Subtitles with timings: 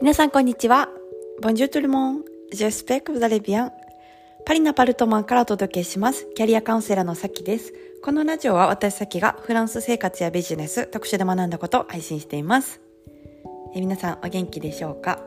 [0.00, 0.88] 皆さんこんにちは。
[1.42, 2.22] Bonjour tout le monde.
[2.54, 3.70] J'espère que vous allez bien.
[4.46, 6.26] パリのパルトマンからお届けします。
[6.34, 7.74] キャリアカウンセラーのさきです。
[8.02, 12.80] このラジオは私さきがフランス生活やビジネス、特殊で学んだことを配信しています。
[13.74, 15.22] え皆さんお元気でしょうか？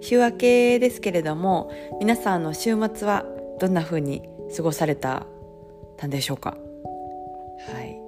[0.00, 3.24] 週明けですけれども、皆さんの週末は
[3.60, 4.22] どんな風に
[4.56, 5.28] 過ごされた
[6.04, 6.56] んでしょうか？
[7.72, 8.00] はい。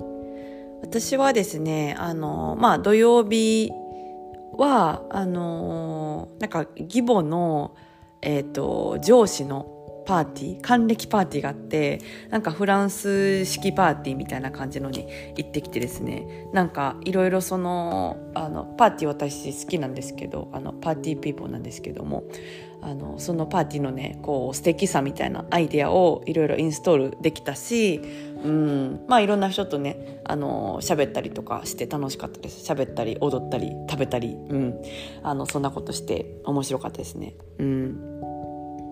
[0.83, 3.70] 私はですね、あの、まあ土曜日
[4.52, 7.74] はあのー、なんか義母の、
[8.23, 9.76] えーと、上司の
[10.06, 15.06] パーティー還暦パーティーがあってなんかフランス式パーティーみたいな感じのに
[15.37, 16.48] 行ってきてですね。
[16.52, 22.24] なんかいろいろそのあのパーティー私好きなんですけどあのパーティーピーポーなんですけども
[22.83, 28.00] あのそのパーティーのねこう素敵さみたいなアイデアをいろいろインストールできたし、
[28.45, 32.70] うん、まあいろんな人とねあの喋ったりとかして楽しかったです。
[32.70, 34.83] 喋ったり踊ったり食べたり、うん、
[35.22, 37.34] あのそんなことして面白かったですね。
[37.59, 38.36] うん。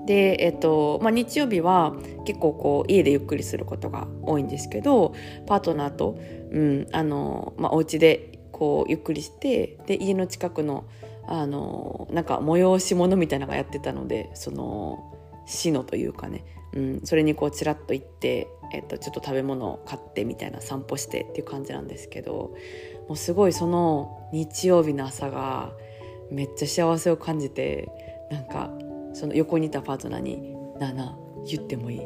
[0.07, 1.95] で、えっとまあ、日曜日は
[2.27, 5.15] 結構こう家でゆっくりすることが多いんですけど
[5.47, 6.19] パートナーと、
[6.51, 10.85] うんあのまあ、お家でこうゆっくりしてで家の近くの
[11.27, 15.15] あのなんか催し物みたいなのがやってたのでその
[15.47, 22.55] 市のというかね、うん、それにこうちらっと行って、えっと、ちょっと食べ物を買ってみたいな散歩してっていう感じなんですけど
[23.09, 25.73] もうすごいその日曜日の朝が
[26.31, 27.89] めっちゃ幸せを感じて
[28.31, 28.71] なんか
[29.15, 32.03] その横にいたパートナーに「なあなあ言ってもいい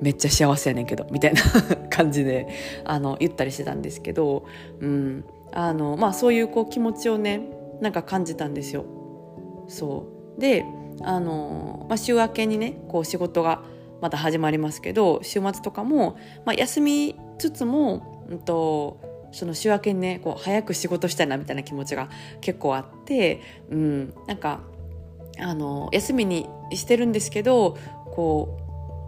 [0.00, 1.42] めっちゃ幸せやねんけど」みたいな
[1.90, 2.48] 感じで
[2.84, 4.44] あの言ったりしてたんですけど、
[4.80, 5.24] うん。
[5.52, 7.40] あのまあ、そういうこう気持ちをね
[7.80, 8.84] なんか感じたんですよ。
[9.68, 10.40] そう。
[10.40, 10.64] で
[11.02, 13.62] あの、まあ、週明けにねこう仕事が
[14.00, 24.60] また始まりますけど週末とかも、まあ、休みつつも、うんと、その週明けにねこう早く仕事したいなみたいな気持ちが結構あって、うん、なんか
[25.38, 27.76] あの休みにしてるんですけど
[28.14, 28.58] こ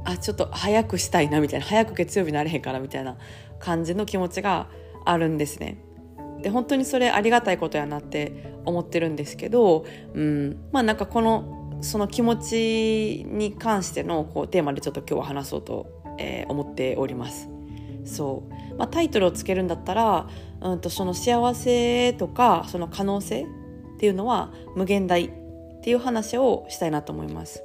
[0.04, 3.16] うあちょっと早くしたいなみたいな早く月曜日になれへんからみたいな
[3.58, 4.68] 感じの気持ちが
[5.04, 5.78] あるんですね。
[6.42, 9.84] で本当にそれありがたいことやなって思ってるんですけど、
[10.14, 15.86] うん、まあなんかこのその気持ちに関してのこうテーマでちょっと今日は話そうと、
[16.18, 17.48] えー、思っております。
[18.04, 20.28] そう、まあ、タイトルをつけるんだったら、
[20.60, 23.46] うんとその幸せとかその可能性っ
[23.98, 25.30] ていうのは無限大
[25.78, 27.62] っていう話をしたいなと思います。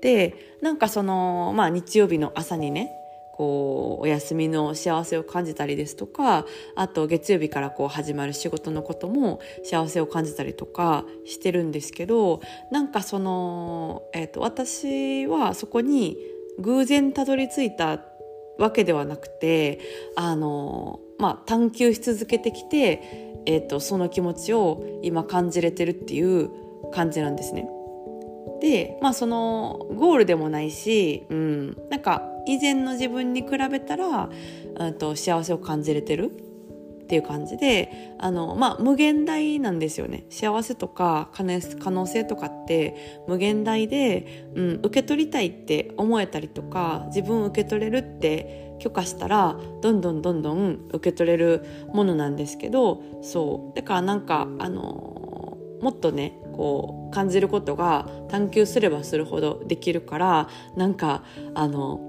[0.00, 2.90] でなんかそのまあ日曜日の朝にね
[3.32, 6.44] こうお休みの幸せを感じたりですとか
[6.76, 12.40] あと月曜日からこう始まる仕事のことも幸せを感じたりとかしてるんですけど
[12.70, 16.18] なんかその、えーと、私はそこに
[16.58, 18.04] 偶然たどり着いた
[18.58, 19.80] わけではなくて
[20.14, 23.00] あの、まあ、探求し続けてきて、
[23.46, 26.50] えーとその気持ちを今感じれてるっていう
[26.92, 27.68] 感じなんですね。
[28.60, 34.28] でまあそのゴールでもないし、うん、なんか以前の自分に比べたら、
[34.78, 40.24] うんと、幸せを感じれてるっていう感じであの、まあ、無限大なんですよね。
[40.30, 53.76] 幸せとか可能性とかって無限大で、うん、受け取りたいって思えたりとか自分を受け取れるって許可したらどんどんどんどん受け取れるものなんですけどそう。
[53.76, 55.31] だからなんかあの
[55.82, 62.00] もっとねこう感じることが探求すればするほどできるからなんかあの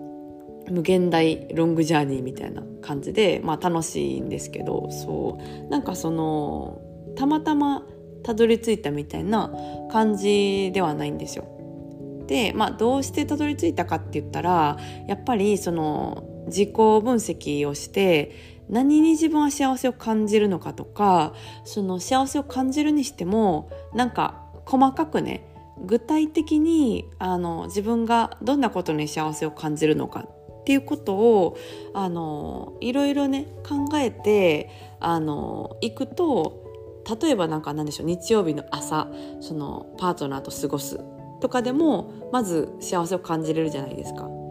[0.69, 6.81] 無限大ロングジャーニーみたいな感じで、まあ、楽しいんですけどそうなんかその
[7.17, 7.83] たまたま
[8.23, 9.51] たどり着いたみたいな
[9.91, 11.45] 感じではないんですよ。
[12.27, 25.47] で、まあ、どうしてたどり着いたかって言ったらやっぱりその自己分析をして何に自分は幸せを感じるのかとかその幸せを感じるにしてもなんか細かくね
[25.85, 31.57] 具体的にあの自分がどんなことに幸せを感じるのかっていうことを
[31.93, 36.63] あのいろいろね考えてあの行くと
[37.21, 39.09] 例えばなんか何でしょう日曜日の朝
[39.41, 40.99] そのパートナーと過ごす
[41.41, 44.42] とかでもまず幸せを感じれるじゃないですか。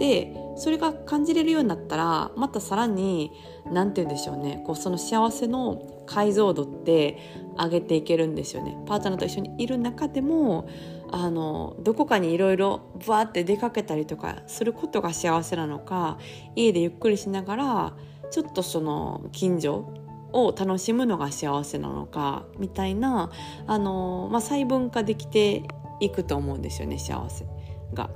[0.00, 3.32] でそれが感じれるようになったらまたさらに
[3.70, 7.18] 何て言うんでしょうねこうその幸せの解像度って
[7.56, 8.76] 上げていけるんですよね。
[8.86, 10.68] パートナーと一緒にいる中でも
[11.12, 16.18] あのどこかにいろいろバーって出かけたりとかすることが幸せなのか
[16.56, 17.92] 家でゆっくりしながら
[18.30, 19.92] ちょっとその近所
[20.32, 23.30] を楽しむのが幸せなのかみたいな
[23.66, 25.64] あの、まあ、細分化できて
[26.00, 27.44] いくと思うんですよね幸せ
[27.92, 28.08] が。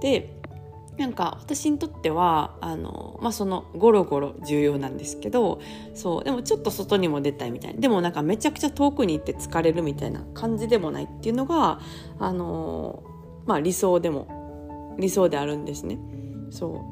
[0.00, 0.37] で
[0.98, 5.60] なんか私にとってはあの、まあ、そのゴロゴロ重要なんですけど
[5.94, 11.80] そうでもちょっと外にも出たいみたいなでもなんかめちゃくちゃ遠くに行って疲れるみたいな感じでもないっていうのが
[12.18, 13.04] あの、
[13.46, 15.98] まあ、理想でも理想であるんですね。
[16.50, 16.84] そ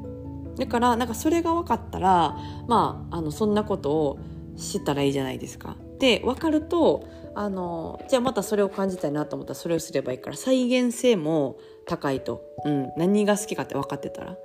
[0.55, 2.37] うだからなんかそれが分かったら
[2.67, 4.19] まああのそんなことを
[4.55, 5.75] 知ったらいいじゃないですか。
[5.99, 14.37] で分かるとあのじゃあまたそれを感じたいなと思ったらそれをすればいいから再現性も高いと、うん、何が好きかって分かってたら。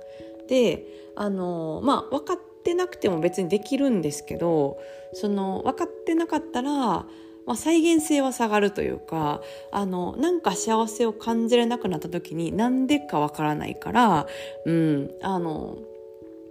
[0.47, 0.85] で
[1.15, 4.77] あのまあ分かってなくても別にできるんですけど
[5.13, 7.05] その分かってなかったら、ま
[7.47, 9.41] あ、再現性は下がるというか
[9.71, 14.27] あのなんか幸せを感じれなくなった時になんでか分からないから、
[14.65, 15.77] うん、あの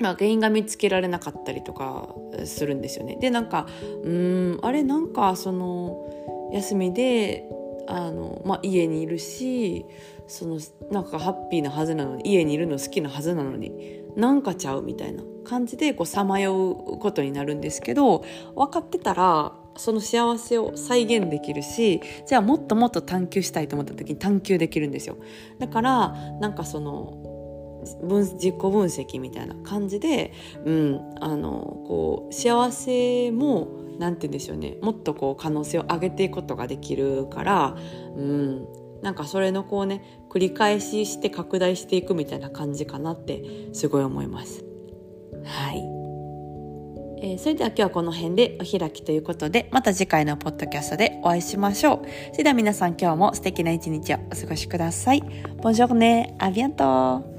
[0.03, 2.09] まあ、原因が見つけられなかったりとか
[2.45, 3.17] するんですよね。
[3.21, 3.67] でなんか
[4.05, 7.49] うんあれなんかその休みで
[7.87, 9.87] あの、まあ、家にいるし
[10.27, 10.59] その
[10.91, 25.17] なんかハッピーなはずなのに家にいるの好きなはずなのになんかちゃうみたいな感じでさまようことになるんですけど分かってたらその幸せを再現できるしじゃあもっともっと探求したいと思った時に探求できるんですよ
[25.59, 26.09] だから
[26.41, 27.32] なんかその
[28.03, 30.33] 分自己分析みたいな感じで、
[30.65, 31.51] うん、あの
[31.87, 33.69] こう幸せも
[33.99, 37.77] 何て言うんでしょうねもっとこう可能性を上げていくことができるから、
[38.17, 38.67] うん、
[39.03, 44.65] なんかそれのこうね繰り返しして拡大していくみたいな感じかなってすごい思います。
[45.45, 46.03] はい。
[47.25, 52.07] えー、それでは今日はこの辺でお開きということで、また次回のポッドキャストでお会いしましょう。
[52.33, 55.23] それでは皆さん今日も素敵な一日をお過ごしください。
[55.63, 57.32] ボンジョルネ、アビアント